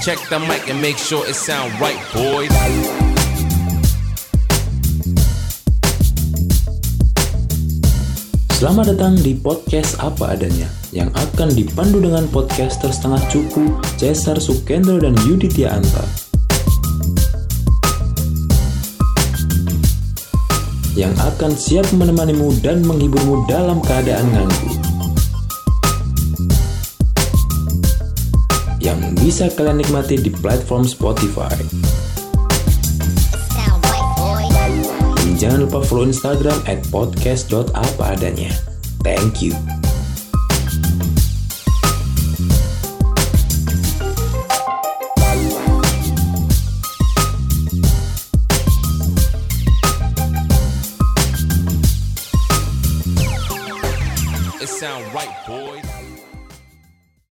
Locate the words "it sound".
1.28-1.76, 54.60-55.04